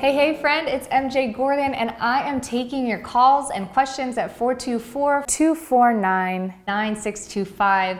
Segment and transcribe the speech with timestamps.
[0.00, 4.34] Hey, hey, friend, it's MJ Gordon, and I am taking your calls and questions at
[4.34, 7.98] 424 249 9625.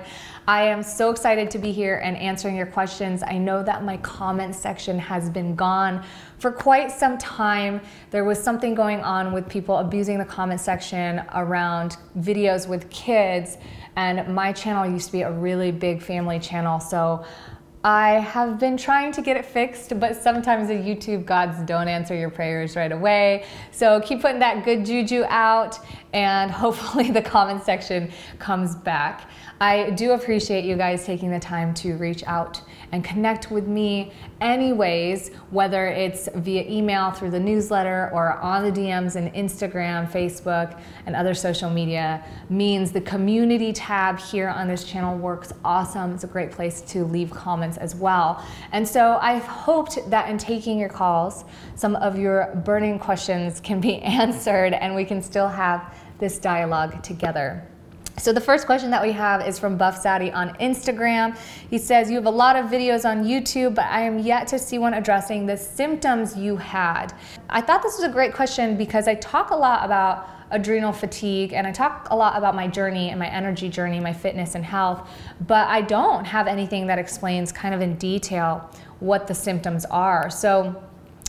[0.48, 3.22] I am so excited to be here and answering your questions.
[3.22, 6.02] I know that my comment section has been gone
[6.38, 7.82] for quite some time.
[8.10, 13.58] There was something going on with people abusing the comment section around videos with kids,
[13.96, 17.26] and my channel used to be a really big family channel, so
[17.82, 22.14] I have been trying to get it fixed, but sometimes the YouTube gods don't answer
[22.14, 23.46] your prayers right away.
[23.70, 25.78] So keep putting that good juju out,
[26.12, 29.30] and hopefully the comment section comes back.
[29.62, 34.10] I do appreciate you guys taking the time to reach out and connect with me
[34.40, 40.80] anyways, whether it's via email through the newsletter or on the DMs and Instagram, Facebook,
[41.04, 46.14] and other social media means the community tab here on this channel works awesome.
[46.14, 48.42] It's a great place to leave comments as well.
[48.72, 53.78] And so I've hoped that in taking your calls, some of your burning questions can
[53.78, 57.66] be answered and we can still have this dialogue together.
[58.18, 61.36] So the first question that we have is from Buff Zaddy on Instagram.
[61.70, 64.58] He says, you have a lot of videos on YouTube, but I am yet to
[64.58, 67.14] see one addressing the symptoms you had.
[67.48, 71.54] I thought this was a great question because I talk a lot about adrenal fatigue
[71.54, 74.64] and I talk a lot about my journey and my energy journey, my fitness and
[74.64, 75.08] health,
[75.46, 80.28] but I don't have anything that explains kind of in detail what the symptoms are.
[80.28, 80.82] So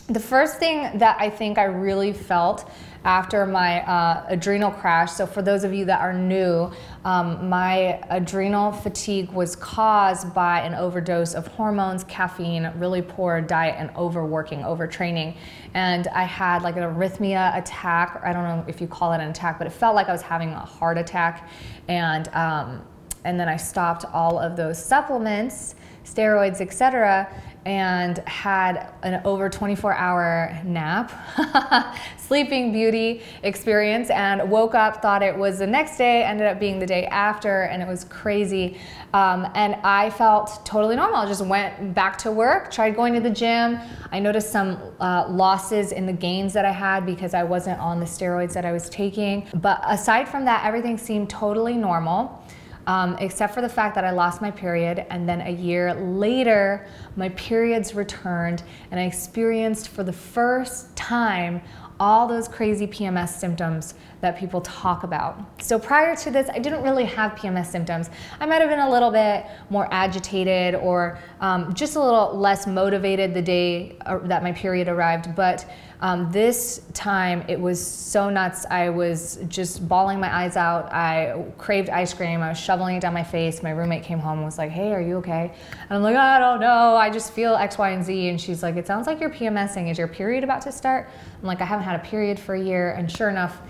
[0.08, 2.68] the first thing that I think I really felt
[3.04, 5.12] after my uh, adrenal crash.
[5.12, 6.70] So, for those of you that are new,
[7.04, 13.76] um, my adrenal fatigue was caused by an overdose of hormones, caffeine, really poor diet,
[13.78, 15.36] and overworking, overtraining.
[15.74, 18.20] And I had like an arrhythmia attack.
[18.24, 20.22] I don't know if you call it an attack, but it felt like I was
[20.22, 21.48] having a heart attack.
[21.88, 22.82] And um,
[23.24, 27.28] and then I stopped all of those supplements, steroids, etc
[27.64, 31.12] and had an over 24 hour nap,
[32.32, 36.78] sleeping beauty experience, and woke up, thought it was the next day, ended up being
[36.78, 38.78] the day after, and it was crazy.
[39.12, 41.16] Um, and I felt totally normal.
[41.16, 43.78] I just went back to work, tried going to the gym.
[44.12, 48.00] I noticed some uh, losses in the gains that I had because I wasn't on
[48.00, 49.46] the steroids that I was taking.
[49.56, 52.42] But aside from that, everything seemed totally normal
[52.86, 55.06] um, except for the fact that I lost my period.
[55.10, 61.62] And then a year later, my periods returned, and I experienced for the first time
[62.02, 65.62] all those crazy PMS symptoms that people talk about.
[65.62, 68.10] So prior to this, I didn't really have PMS symptoms.
[68.40, 72.66] I might have been a little bit more agitated or um, just a little less
[72.66, 75.64] motivated the day uh, that my period arrived, but
[76.02, 78.66] um, this time it was so nuts.
[78.68, 80.92] I was just bawling my eyes out.
[80.92, 82.42] I craved ice cream.
[82.42, 83.62] I was shoveling it down my face.
[83.62, 85.52] My roommate came home and was like, "Hey, are you okay?"
[85.82, 86.96] And I'm like, "I don't know.
[86.96, 89.92] I just feel X, Y, and Z." And she's like, "It sounds like you're PMSing.
[89.92, 91.08] Is your period about to start?"
[91.40, 93.60] I'm like, "I haven't had a period for a year." And sure enough,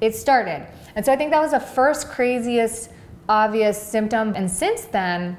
[0.00, 0.66] it started.
[0.96, 2.90] And so I think that was the first craziest
[3.28, 4.32] obvious symptom.
[4.34, 5.36] And since then,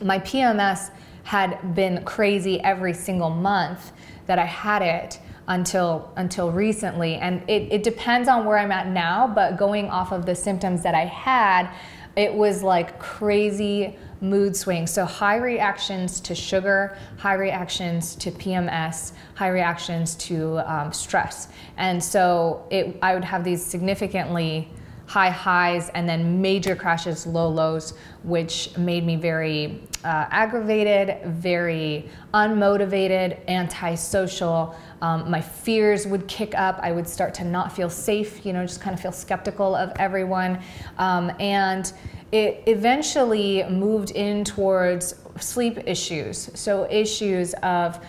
[0.00, 0.92] my PMS
[1.24, 3.90] had been crazy every single month
[4.26, 5.18] that I had it
[5.50, 7.16] until until recently.
[7.16, 10.82] And it, it depends on where i'm at now but going off of the symptoms
[10.82, 11.70] that i had
[12.16, 14.92] it was like crazy mood swings.
[14.92, 21.48] So high reactions to sugar high reactions to pms high reactions to um, stress.
[21.76, 24.68] And so it, i would have these significantly
[25.10, 32.08] high highs and then major crashes low lows which made me very uh, aggravated very
[32.32, 36.78] unmotivated antisocial um, my fears would kick up.
[36.82, 39.92] I would start to not feel safe, you know, just kind of feel skeptical of
[39.96, 40.60] everyone.
[40.98, 41.90] Um, and
[42.32, 46.50] it eventually moved in towards sleep issues.
[46.54, 48.04] So, issues of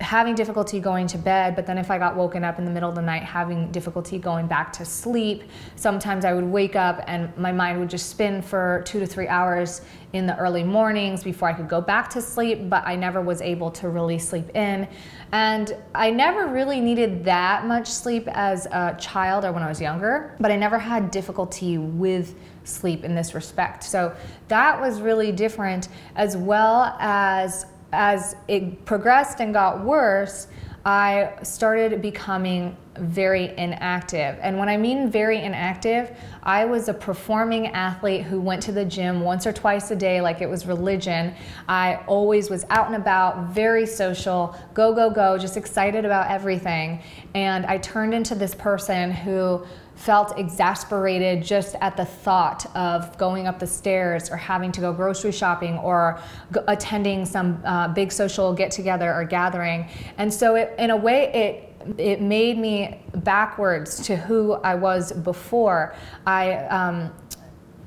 [0.00, 2.88] having difficulty going to bed, but then if I got woken up in the middle
[2.88, 5.44] of the night, having difficulty going back to sleep.
[5.76, 9.28] Sometimes I would wake up and my mind would just spin for two to three
[9.28, 13.20] hours in the early mornings before I could go back to sleep, but I never
[13.20, 14.86] was able to really sleep in.
[15.32, 19.80] And I never really needed that much sleep as a child or when I was
[19.80, 22.34] younger, but I never had difficulty with
[22.64, 23.84] sleep in this respect.
[23.84, 24.14] So
[24.48, 30.48] that was really different as well as as it progressed and got worse,
[30.84, 34.38] I started becoming very inactive.
[34.42, 38.84] And when I mean very inactive, I was a performing athlete who went to the
[38.84, 41.34] gym once or twice a day like it was religion.
[41.68, 47.02] I always was out and about, very social, go, go, go, just excited about everything.
[47.34, 49.64] And I turned into this person who
[49.96, 54.92] felt exasperated just at the thought of going up the stairs or having to go
[54.92, 56.20] grocery shopping or
[56.66, 59.88] attending some uh, big social get together or gathering.
[60.18, 65.12] And so, it, in a way, it it made me backwards to who I was
[65.12, 65.94] before.
[66.26, 67.12] I um,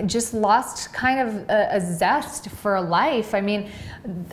[0.05, 3.33] just lost kind of a, a, zest for life.
[3.33, 3.71] I mean,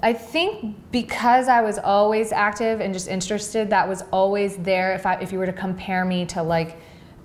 [0.03, 4.95] I think because I was always active and just interested, that was always there.
[4.95, 6.77] If I if you were to compare me to like,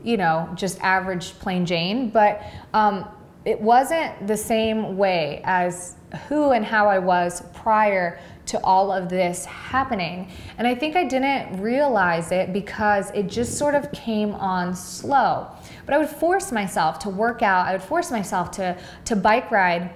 [0.04, 2.44] you know, just average plain Jane, but
[2.74, 3.08] um,
[3.46, 5.96] it wasn't the same way as
[6.28, 10.28] who and how I was prior to all of this happening.
[10.58, 15.48] And I think I didn't realize it because it just sort of came on slow.
[15.86, 19.52] But I would force myself to work out, I would force myself to, to bike
[19.52, 19.92] ride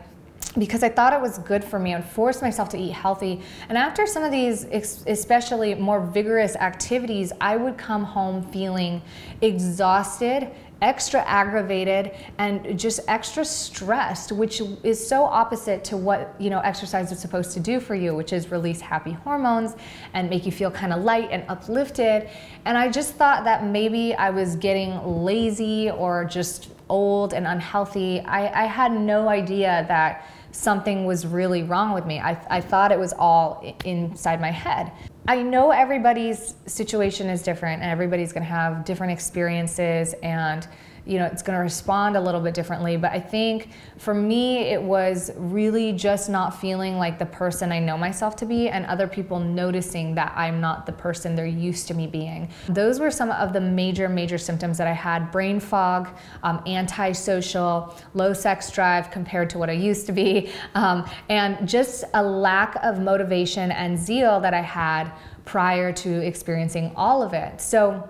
[0.58, 1.96] because I thought it was good for me.
[1.96, 3.42] I forced myself to eat healthy.
[3.70, 9.02] And after some of these, especially more vigorous activities, I would come home feeling
[9.42, 10.52] exhausted
[10.84, 17.10] extra aggravated and just extra stressed, which is so opposite to what you know exercise
[17.12, 19.76] is supposed to do for you, which is release happy hormones
[20.14, 22.30] and make you feel kind of light and uplifted.
[22.66, 28.20] And I just thought that maybe I was getting lazy or just old and unhealthy.
[28.22, 32.20] I, I had no idea that something was really wrong with me.
[32.20, 34.92] I, I thought it was all inside my head.
[35.28, 40.68] I know everybody's situation is different and everybody's to have different experiences and
[41.06, 42.96] you know, it's going to respond a little bit differently.
[42.96, 47.80] But I think for me, it was really just not feeling like the person I
[47.80, 51.88] know myself to be, and other people noticing that I'm not the person they're used
[51.90, 52.50] to me being.
[52.70, 56.10] Those were some of the major, major symptoms that I had brain fog,
[56.44, 62.06] um, antisocial, low sex drive compared to what I used to be, um, and just
[62.14, 65.12] a lack of motivation and zeal that I had
[65.46, 67.60] prior to experiencing all of it.
[67.60, 68.10] So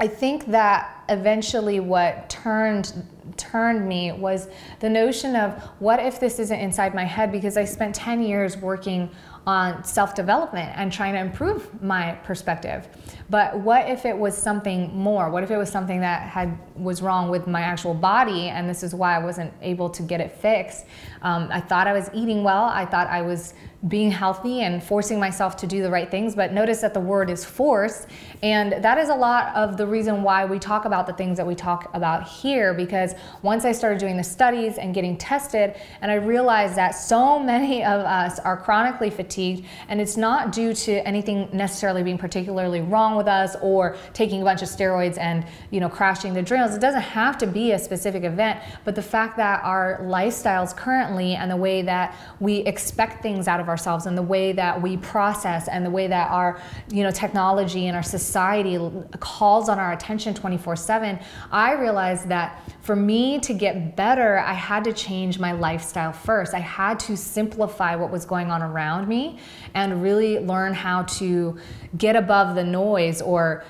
[0.00, 3.06] I think that eventually what turned
[3.36, 4.48] turned me was
[4.80, 8.56] the notion of what if this isn't inside my head because I spent 10 years
[8.56, 9.10] working
[9.46, 12.88] on self-development and trying to improve my perspective.
[13.30, 15.30] But what if it was something more?
[15.30, 18.82] What if it was something that had was wrong with my actual body and this
[18.82, 20.86] is why I wasn't able to get it fixed?
[21.22, 22.64] Um, I thought I was eating well.
[22.64, 23.54] I thought I was
[23.88, 26.34] being healthy and forcing myself to do the right things.
[26.34, 28.06] But notice that the word is force.
[28.42, 31.46] And that is a lot of the reason why we talk about the things that
[31.46, 32.74] we talk about here.
[32.74, 37.38] Because once I started doing the studies and getting tested, and I realized that so
[37.50, 42.82] many of us are chronically fatigued, and it's not due to anything necessarily being particularly
[42.82, 46.74] wrong with us or taking a bunch of steroids and you know crashing the adrenals.
[46.74, 51.34] It doesn't have to be a specific event, but the fact that our lifestyles currently
[51.34, 54.96] and the way that we expect things out of ourselves and the way that we
[54.98, 58.78] process and the way that our you know technology and our society
[59.20, 64.82] calls on our attention 24/7 I realized that for me to get better I had
[64.82, 69.38] to change my lifestyle first I had to simplify what was going on around me
[69.74, 71.56] and really learn how to
[71.96, 73.62] get above the noise or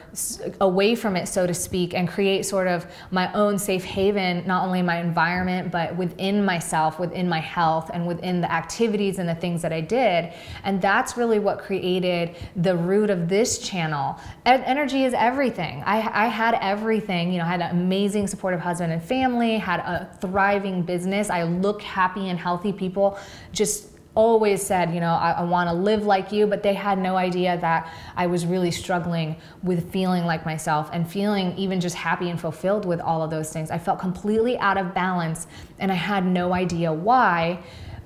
[0.62, 4.64] away from it so to speak and create sort of my own safe haven not
[4.64, 9.28] only in my environment but within myself within my health and within the activities and
[9.28, 10.32] the things that I did.
[10.64, 14.18] And that's really what created the root of this channel.
[14.46, 15.82] energy is everything.
[15.84, 19.80] I, I had everything, you know, I had an amazing supportive husband and family, had
[19.80, 21.30] a thriving business.
[21.30, 23.18] I look happy and healthy people
[23.50, 26.96] just always said, you know, I, I want to live like you, but they had
[26.96, 31.96] no idea that I was really struggling with feeling like myself and feeling even just
[31.96, 33.72] happy and fulfilled with all of those things.
[33.72, 35.48] I felt completely out of balance
[35.80, 37.62] and I had no idea why.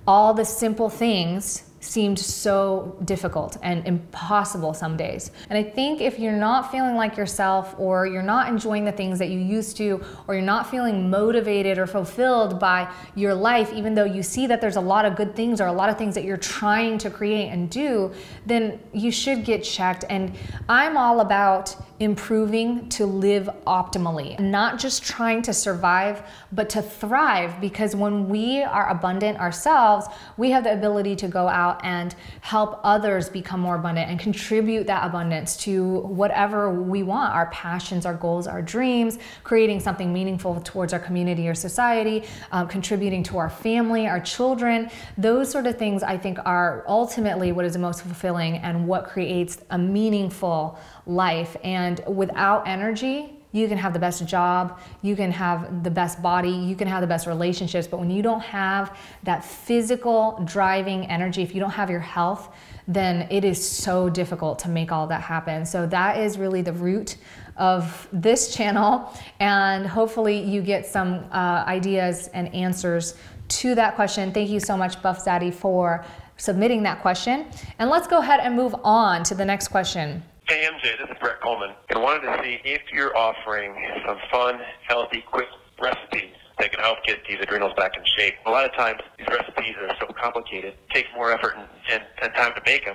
[0.06, 5.30] All the simple things seemed so difficult and impossible some days.
[5.50, 9.18] And I think if you're not feeling like yourself or you're not enjoying the things
[9.18, 13.94] that you used to or you're not feeling motivated or fulfilled by your life even
[13.94, 16.14] though you see that there's a lot of good things or a lot of things
[16.14, 18.12] that you're trying to create and do,
[18.46, 20.34] then you should get checked and
[20.68, 26.22] I'm all about improving to live optimally, not just trying to survive,
[26.52, 27.60] but to thrive.
[27.60, 32.80] Because when we are abundant ourselves, we have the ability to go out and help
[32.84, 38.14] others become more abundant and contribute that abundance to whatever we want our passions, our
[38.14, 43.50] goals, our dreams, creating something meaningful towards our community or society, um, contributing to our
[43.50, 44.90] family, our children.
[45.18, 49.06] Those sort of things I think are ultimately what is the most fulfilling and what
[49.06, 51.56] creates a meaningful life.
[51.62, 56.50] And without energy, you can have the best job, you can have the best body,
[56.50, 57.86] you can have the best relationships.
[57.86, 62.52] But when you don't have that physical driving energy, if you don't have your health,
[62.88, 65.64] then it is so difficult to make all that happen.
[65.64, 67.16] So that is really the root
[67.56, 69.12] of this channel.
[69.38, 73.14] And hopefully you get some uh, ideas and answers
[73.46, 74.32] to that question.
[74.32, 76.04] Thank you so much, Buff Zaddy, for
[76.38, 77.46] submitting that question.
[77.78, 80.24] And let's go ahead and move on to the next question.
[80.46, 83.74] Hey MJ, this is Brett Coleman, and wanted to see if you're offering
[84.06, 85.48] some fun, healthy, quick
[85.80, 88.34] recipes that can help get these adrenals back in shape.
[88.44, 92.34] A lot of times, these recipes are so complicated, take more effort and, and, and
[92.34, 92.94] time to make them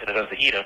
[0.00, 0.64] than it does to eat them,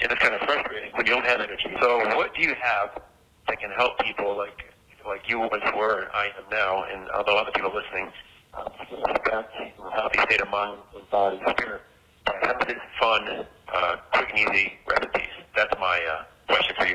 [0.00, 1.66] and it's kind of frustrating when you don't have energy.
[1.82, 3.02] So, what do you have
[3.48, 4.72] that can help people like
[5.04, 8.12] like you once were, and I am now, and although other people listening,
[8.54, 8.68] uh,
[9.24, 10.78] back to a healthy state of mind,
[11.10, 11.82] body, spirit,
[12.24, 15.07] by limited, fun, uh, quick and easy recipes.
[15.58, 16.94] That's my uh, question for you.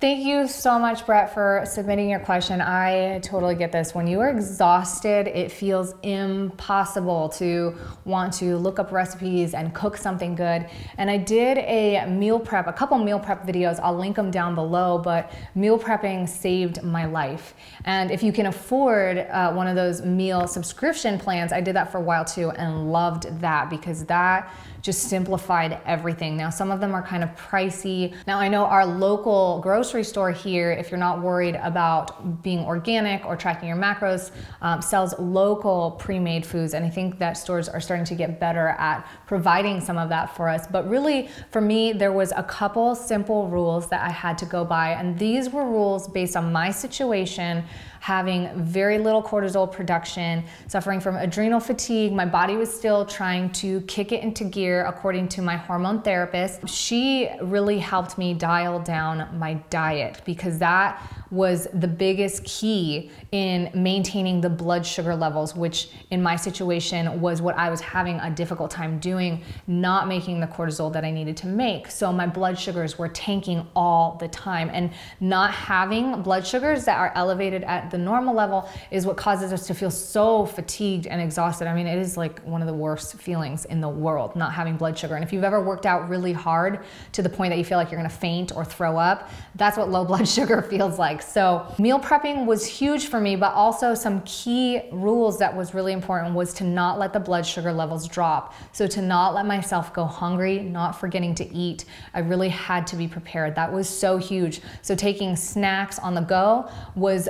[0.00, 2.60] Thank you so much, Brett, for submitting your question.
[2.60, 3.94] I totally get this.
[3.94, 9.96] When you are exhausted, it feels impossible to want to look up recipes and cook
[9.96, 10.66] something good.
[10.96, 13.78] And I did a meal prep, a couple meal prep videos.
[13.80, 17.54] I'll link them down below, but meal prepping saved my life.
[17.84, 21.92] And if you can afford uh, one of those meal subscription plans, I did that
[21.92, 24.52] for a while too and loved that because that
[24.82, 26.36] just simplified everything.
[26.36, 28.14] Now, some of them are kind of pricey.
[28.26, 33.24] Now, I know our local grocery store here, if you're not worried about being organic
[33.24, 36.74] or tracking your macros, um, sells local pre-made foods.
[36.74, 40.36] And I think that stores are starting to get better at providing some of that
[40.36, 40.66] for us.
[40.66, 44.64] But really, for me, there was a couple simple rules that I had to go
[44.64, 44.90] by.
[44.90, 47.64] And these were rules based on my situation
[48.02, 52.12] having very little cortisol production, suffering from adrenal fatigue.
[52.12, 56.68] My body was still trying to kick it into gear according to my hormone therapist.
[56.68, 63.70] She really helped me dial down my diet because that was the biggest key in
[63.72, 68.30] maintaining the blood sugar levels, which in my situation was what I was having a
[68.30, 71.88] difficult time doing, not making the cortisol that I needed to make.
[71.88, 74.70] So my blood sugars were tanking all the time.
[74.72, 74.90] And
[75.20, 79.66] not having blood sugars that are elevated at the normal level is what causes us
[79.68, 81.68] to feel so fatigued and exhausted.
[81.68, 84.76] I mean, it is like one of the worst feelings in the world, not having
[84.76, 85.14] blood sugar.
[85.14, 86.80] And if you've ever worked out really hard
[87.12, 89.90] to the point that you feel like you're gonna faint or throw up, that's what
[89.90, 91.22] low blood sugar feels like.
[91.22, 95.92] So meal prepping was huge for me, but also some key rules that was really
[95.92, 98.54] important was to not let the blood sugar levels drop.
[98.72, 101.84] So to not let myself go hungry, not forgetting to eat.
[102.14, 103.54] I really had to be prepared.
[103.54, 104.60] That was so huge.
[104.80, 107.28] So taking snacks on the go was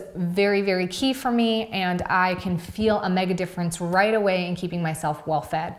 [0.53, 1.67] very, very key for me.
[1.69, 5.77] And I can feel a mega difference right away in keeping myself well fed.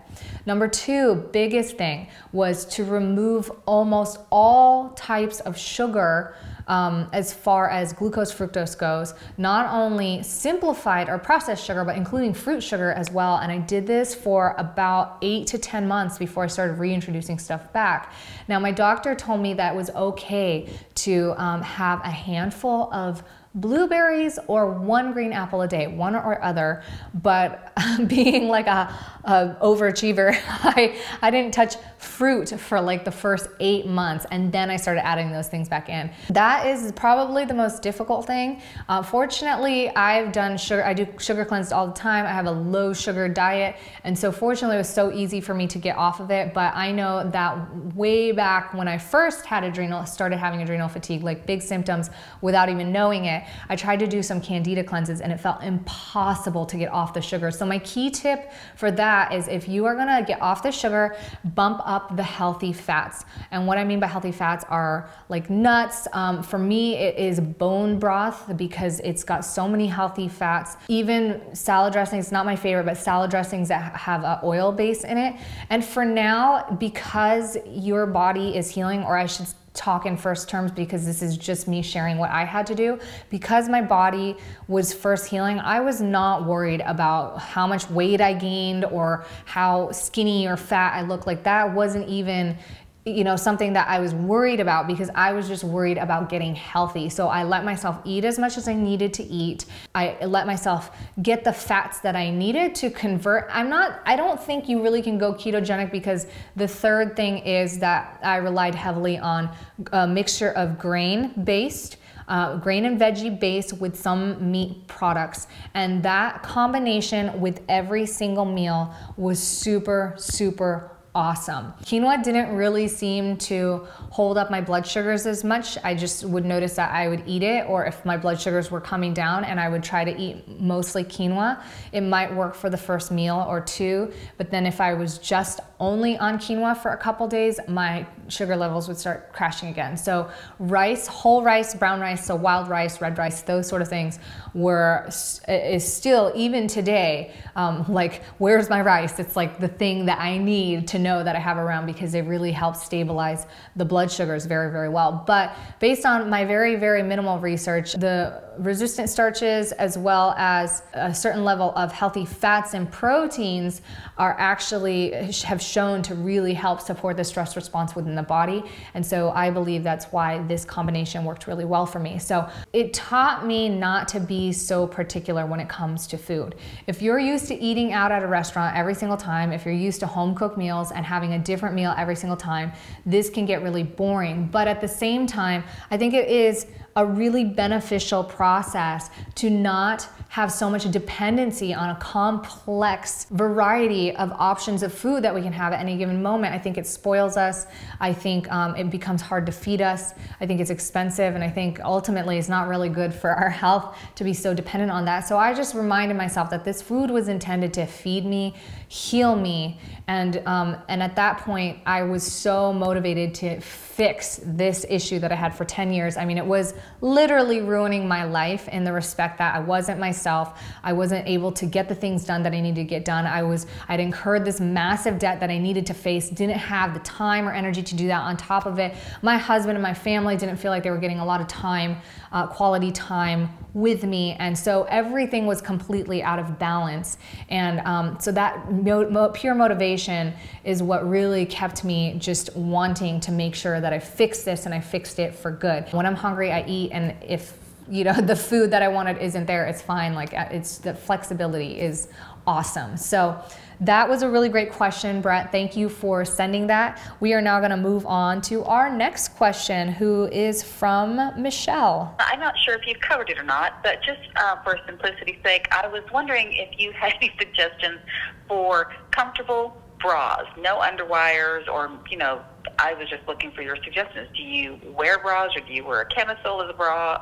[0.47, 6.35] Number two, biggest thing was to remove almost all types of sugar
[6.67, 12.33] um, as far as glucose fructose goes, not only simplified or processed sugar, but including
[12.33, 13.37] fruit sugar as well.
[13.37, 17.71] And I did this for about eight to 10 months before I started reintroducing stuff
[17.73, 18.13] back.
[18.47, 23.23] Now, my doctor told me that it was okay to um, have a handful of
[23.55, 26.83] blueberries or one green apple a day, one or other.
[27.13, 27.73] But
[28.07, 28.93] being like a,
[29.23, 34.69] a, overachiever, I, I didn't touch fruit for like the first eight months and then
[34.69, 36.11] I started adding those things back in.
[36.29, 38.61] That is probably the most difficult thing.
[38.89, 42.25] Uh, fortunately, I've done sugar, I do sugar cleansed all the time.
[42.25, 43.75] I have a low sugar diet.
[44.03, 46.53] And so fortunately it was so easy for me to get off of it.
[46.53, 51.23] But I know that way back when I first had adrenal, started having adrenal fatigue,
[51.23, 52.09] like big symptoms
[52.41, 56.65] without even knowing it, I tried to do some candida cleanses and it felt impossible
[56.65, 57.51] to get off the sugar.
[57.51, 61.15] So my key tip for that is if you are gonna get off the sugar,
[61.43, 63.25] bump up the healthy fats.
[63.51, 66.07] And what I mean by healthy fats are like nuts.
[66.13, 70.77] Um, for me, it is bone broth because it's got so many healthy fats.
[70.87, 75.17] Even salad dressings, not my favorite, but salad dressings that have an oil base in
[75.17, 75.35] it.
[75.69, 80.71] And for now, because your body is healing, or I should talk in first terms
[80.71, 82.99] because this is just me sharing what I had to do.
[83.29, 84.37] Because my body
[84.67, 89.91] was first healing, I was not worried about how much weight I gained or how
[89.91, 91.43] skinny or fat I looked like.
[91.43, 92.57] That wasn't even
[93.05, 96.55] you know something that I was worried about because I was just worried about getting
[96.55, 97.09] healthy.
[97.09, 99.65] So I let myself eat as much as I needed to eat.
[99.93, 103.49] I let myself get the fats that I needed to convert.
[103.51, 107.79] I'm not I don't think you really can go ketogenic because the third thing is
[107.79, 109.49] that I relied heavily on
[109.91, 115.47] a mixture of grain based uh, grain and veggie base with some meat products.
[115.73, 121.73] And that combination with every single meal was super, super awesome.
[121.83, 125.77] Quinoa didn't really seem to hold up my blood sugars as much.
[125.83, 128.81] I just would notice that I would eat it, or if my blood sugars were
[128.81, 132.77] coming down and I would try to eat mostly quinoa, it might work for the
[132.77, 134.11] first meal or two.
[134.37, 138.55] But then if I was just only on quinoa for a couple days, my sugar
[138.55, 139.97] levels would start crashing again.
[139.97, 144.19] So, rice, whole rice, brown rice, so wild rice, red rice, those sort of things
[144.53, 145.09] were
[145.47, 149.19] is still even today um, like where's my rice?
[149.19, 152.21] It's like the thing that I need to know that I have around because they
[152.21, 155.23] really help stabilize the blood sugars very very well.
[155.25, 161.13] But based on my very very minimal research, the resistant starches as well as a
[161.13, 163.81] certain level of healthy fats and proteins
[164.17, 165.11] are actually
[165.43, 168.63] have shown to really help support the stress response within the body.
[168.93, 172.19] And so I believe that's why this combination worked really well for me.
[172.19, 176.55] So it taught me not to be so particular when it comes to food.
[176.85, 179.99] If you're used to eating out at a restaurant every single time, if you're used
[180.01, 182.71] to home cooked meals and having a different meal every single time,
[183.05, 184.47] this can get really boring.
[184.47, 190.07] But at the same time, I think it is a really beneficial process to not
[190.29, 195.53] have so much dependency on a complex variety of options of food that we can
[195.53, 196.53] have at any given moment.
[196.55, 197.67] I think it spoils us.
[197.99, 200.13] I think um, it becomes hard to feed us.
[200.41, 203.95] I think it's expensive, and I think ultimately it's not really good for our health
[204.15, 205.27] to be so dependent on that.
[205.27, 208.55] So I just reminded myself that this food was intended to feed me,
[208.87, 214.83] heal me, and um, and at that point I was so motivated to fix this
[214.89, 216.17] issue that I had for 10 years.
[216.17, 220.61] I mean, it was literally ruining my life in the respect that I wasn't myself.
[220.83, 223.25] I wasn't able to get the things done that I needed to get done.
[223.25, 227.01] I was, I'd incurred this massive debt that I needed to face, didn't have the
[227.01, 228.21] time or energy to do that.
[228.21, 231.19] On top of it, my husband and my family didn't feel like they were getting
[231.19, 231.97] a lot of time,
[232.31, 234.35] uh, quality time with me.
[234.39, 237.17] And so everything was completely out of balance.
[237.49, 243.19] And um, so that mo- mo- pure motivation is what really kept me just wanting
[243.21, 245.91] to make sure that I fixed this and I fixed it for good.
[245.91, 247.57] When I'm hungry, I eat, and if
[247.89, 250.13] you know the food that I wanted isn't there, it's fine.
[250.13, 252.09] Like uh, it's the flexibility is
[252.45, 252.97] awesome.
[252.97, 253.41] So
[253.81, 255.51] that was a really great question, Brett.
[255.51, 257.01] Thank you for sending that.
[257.19, 262.15] We are now going to move on to our next question, who is from Michelle.
[262.19, 265.67] I'm not sure if you've covered it or not, but just uh, for simplicity's sake,
[265.71, 267.99] I was wondering if you had any suggestions
[268.47, 272.41] for comfortable bras, no underwires, or you know,
[272.79, 274.29] I was just looking for your suggestions.
[274.35, 277.17] Do you wear bras, or do you wear a camisole as a bra?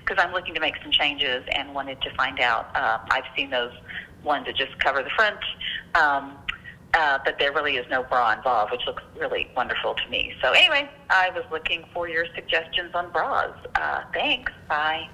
[0.00, 2.74] Because um, I'm looking to make some changes and wanted to find out.
[2.74, 3.72] Uh, I've seen those
[4.22, 5.38] ones that just cover the front.
[5.94, 6.38] Um,
[6.94, 10.34] uh, but there really is no bra involved, which looks really wonderful to me.
[10.42, 13.54] So anyway, I was looking for your suggestions on bras.
[13.74, 14.52] Uh, thanks.
[14.68, 15.08] Bye.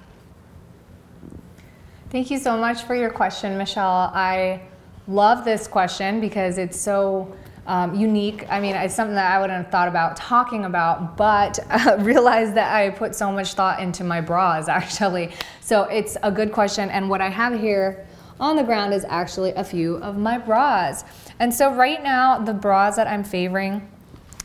[2.09, 4.11] Thank you so much for your question, Michelle.
[4.13, 4.61] I
[5.07, 7.33] love this question because it's so
[7.69, 8.47] um, unique.
[8.49, 12.55] I mean, it's something that I wouldn't have thought about talking about, but uh, realized
[12.55, 15.31] that I put so much thought into my bras actually.
[15.61, 16.89] So it's a good question.
[16.89, 18.07] And what I have here
[18.39, 21.03] on the ground is actually a few of my bras.
[21.39, 23.87] And so right now, the bras that I'm favoring,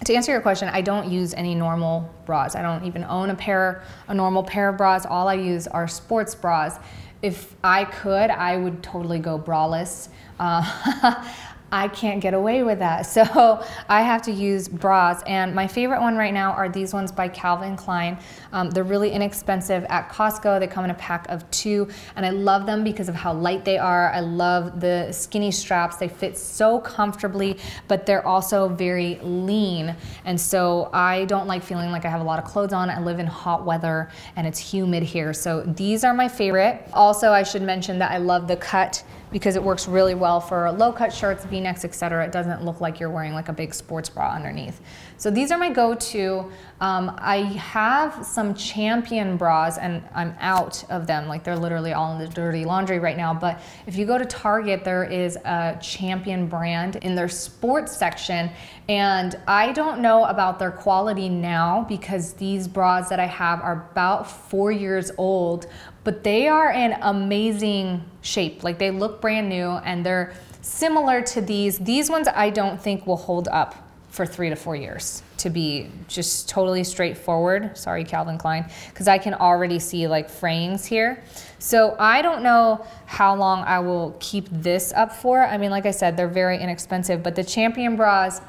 [0.05, 2.55] to answer your question, I don't use any normal bras.
[2.55, 5.07] I don't even own a pair, a normal pair of bras.
[5.07, 6.79] All I use are sports bras.
[7.23, 10.11] If I could, I would totally go braless.
[10.39, 11.25] Uh,
[11.75, 13.07] I can't get away with that.
[13.15, 15.23] So I have to use bras.
[15.27, 18.19] And my favorite one right now are these ones by Calvin Klein.
[18.53, 20.59] Um, they're really inexpensive at Costco.
[20.59, 21.89] They come in a pack of two.
[22.17, 24.11] And I love them because of how light they are.
[24.11, 25.97] I love the skinny straps.
[25.97, 29.95] They fit so comfortably, but they're also very lean.
[30.25, 32.91] And so I don't like feeling like I have a lot of clothes on.
[32.91, 35.33] I live in hot weather and it's humid here.
[35.33, 36.89] So these are my favorite.
[36.93, 40.71] Also, I should mention that I love the cut because it works really well for
[40.71, 42.25] low cut shirts, v-necks, etc.
[42.25, 44.81] It doesn't look like you're wearing like a big sports bra underneath.
[45.17, 46.53] So these are my go-to.
[46.81, 51.27] Um, I have some Champion bras and I'm out of them.
[51.27, 53.35] Like they're literally all in the dirty laundry right now.
[53.35, 58.51] But if you go to Target, there is a Champion brand in their sports section.
[58.89, 63.89] And I don't know about their quality now because these bras that I have are
[63.91, 65.67] about four years old,
[66.05, 68.63] but they are in amazing shape.
[68.63, 71.79] Like they look brand new and they're similar to these.
[71.79, 73.75] These ones I don't think will hold up
[74.11, 77.77] for three to four years to be just totally straightforward.
[77.77, 81.25] Sorry, Calvin Klein, because I can already see like frayings here.
[81.59, 85.43] So I don't know how long I will keep this up for.
[85.43, 88.41] I mean, like I said, they're very inexpensive, but the Champion bras,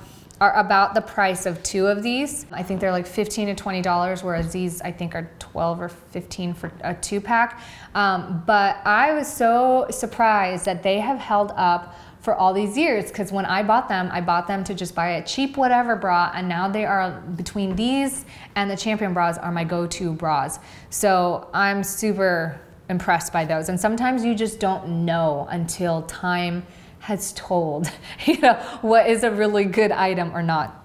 [0.41, 2.45] are about the price of two of these.
[2.51, 6.53] I think they're like 15 to $20, whereas these I think are 12 or 15
[6.53, 7.61] for a two pack.
[7.93, 13.05] Um, but I was so surprised that they have held up for all these years
[13.09, 16.31] because when I bought them, I bought them to just buy a cheap whatever bra,
[16.33, 20.59] and now they are between these and the Champion bras are my go to bras.
[20.89, 23.69] So I'm super impressed by those.
[23.69, 26.65] And sometimes you just don't know until time
[27.05, 27.91] has told,
[28.25, 30.81] you know, what is a really good item or not.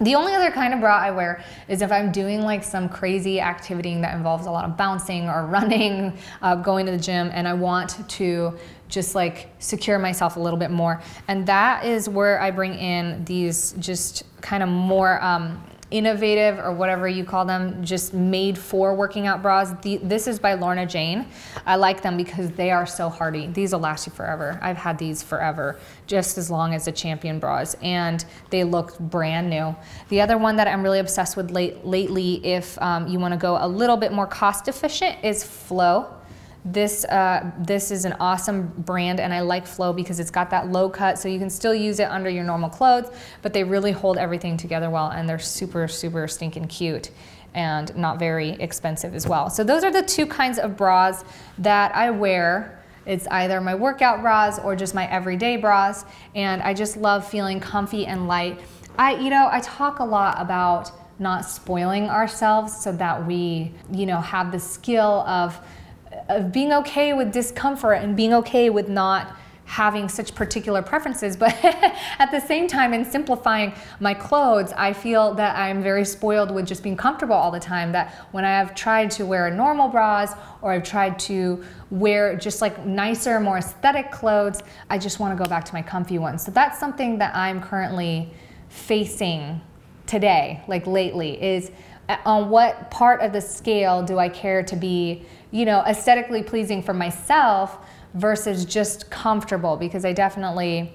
[0.00, 3.40] The only other kind of bra I wear is if I'm doing like some crazy
[3.40, 7.48] activity that involves a lot of bouncing or running, uh, going to the gym, and
[7.48, 8.56] I want to
[8.88, 11.02] just like secure myself a little bit more.
[11.26, 15.60] And that is where I bring in these just kind of more um,
[15.94, 19.72] innovative or whatever you call them, just made for working out bras.
[19.82, 21.24] The, this is by Lorna Jane.
[21.64, 23.46] I like them because they are so hardy.
[23.46, 24.58] These will last you forever.
[24.60, 25.78] I've had these forever,
[26.08, 29.76] just as long as the Champion bras, and they look brand new.
[30.08, 33.38] The other one that I'm really obsessed with late, lately, if um, you want to
[33.38, 36.12] go a little bit more cost efficient, is Flo.
[36.64, 40.72] This, uh, this is an awesome brand and I like Flow because it's got that
[40.72, 43.10] low cut so you can still use it under your normal clothes,
[43.42, 47.10] but they really hold everything together well and they're super, super stinking cute
[47.52, 49.50] and not very expensive as well.
[49.50, 51.22] So those are the two kinds of bras
[51.58, 52.82] that I wear.
[53.04, 57.60] It's either my workout bras or just my everyday bras and I just love feeling
[57.60, 58.60] comfy and light.
[58.98, 64.06] I, you know, I talk a lot about not spoiling ourselves so that we, you
[64.06, 65.60] know, have the skill of
[66.28, 71.52] of being okay with discomfort and being okay with not having such particular preferences but
[71.64, 76.66] at the same time in simplifying my clothes i feel that i'm very spoiled with
[76.66, 80.34] just being comfortable all the time that when i have tried to wear normal bras
[80.60, 85.42] or i've tried to wear just like nicer more aesthetic clothes i just want to
[85.42, 86.44] go back to my comfy ones.
[86.44, 88.30] So that's something that i'm currently
[88.68, 89.62] facing
[90.06, 91.70] today like lately is
[92.08, 96.42] Uh, on what part of the scale do i care to be you know, aesthetically
[96.42, 97.78] pleasing for myself
[98.14, 100.92] versus just comfortable because I definitely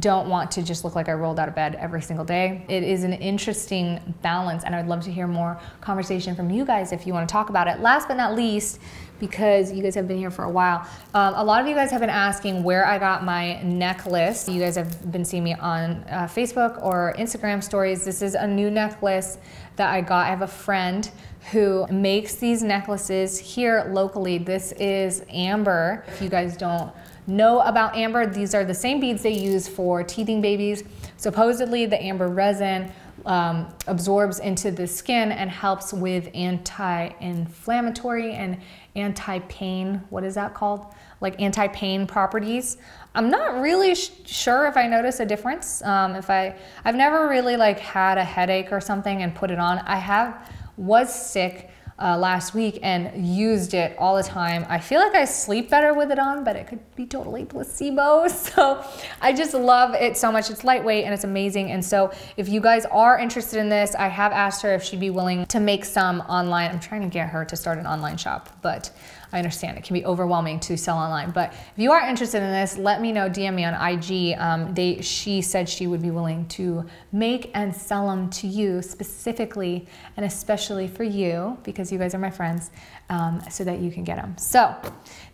[0.00, 2.64] don't want to just look like I rolled out of bed every single day.
[2.68, 6.90] It is an interesting balance, and I'd love to hear more conversation from you guys
[6.90, 7.78] if you want to talk about it.
[7.78, 8.80] Last but not least,
[9.20, 11.90] because you guys have been here for a while, um, a lot of you guys
[11.92, 14.48] have been asking where I got my necklace.
[14.48, 18.04] You guys have been seeing me on uh, Facebook or Instagram stories.
[18.04, 19.38] This is a new necklace
[19.76, 20.26] that I got.
[20.26, 21.08] I have a friend
[21.52, 24.38] who makes these necklaces here locally.
[24.38, 26.04] This is Amber.
[26.08, 26.92] If you guys don't
[27.26, 30.84] know about Amber, these are the same beads they use for teething babies.
[31.16, 32.90] Supposedly, the amber resin
[33.26, 38.58] um, absorbs into the skin and helps with anti-inflammatory and
[38.96, 40.02] anti-pain.
[40.10, 40.86] What is that called?
[41.20, 42.76] Like anti-pain properties.
[43.14, 45.82] I'm not really sh- sure if I notice a difference.
[45.82, 49.58] Um, if I, I've never really like had a headache or something and put it
[49.58, 49.78] on.
[49.78, 51.70] I have was sick
[52.00, 54.64] uh, last week and used it all the time.
[54.68, 58.28] I feel like I sleep better with it on, but it could be totally placebo.
[58.40, 58.84] So
[59.20, 60.50] I just love it so much.
[60.50, 61.70] It's lightweight and it's amazing.
[61.70, 64.98] And so if you guys are interested in this, I have asked her if she'd
[64.98, 66.70] be willing to make some online.
[66.70, 68.90] I'm trying to get her to start an online shop, but
[69.32, 71.30] I understand it can be overwhelming to sell online.
[71.30, 73.28] But if you are interested in this, let me know.
[73.28, 74.38] DM me on IG.
[74.38, 78.82] Um, they, she said she would be willing to make and sell them to you
[78.82, 82.70] specifically and especially for you because you guys are my friends,
[83.08, 84.36] um, so that you can get them.
[84.38, 84.74] So,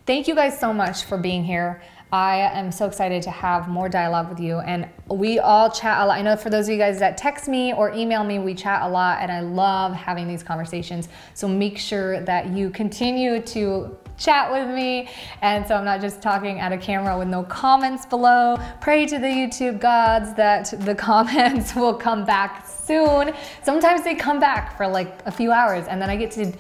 [0.07, 1.83] thank you guys so much for being here.
[2.13, 4.61] I am so excited to have more dialogue with you.
[4.61, 6.19] And we all chat a lot.
[6.19, 8.83] I know for those of you guys that text me or email me, we chat
[8.83, 11.09] a lot, and I love having these conversations.
[11.35, 15.09] So make sure that you continue to chat with me.
[15.43, 18.57] And so I'm not just talking at a camera with no comments below.
[18.81, 23.35] Pray to the YouTube gods that the comments will come back soon.
[23.65, 26.53] Sometimes they come back for like a few hours, and then I get to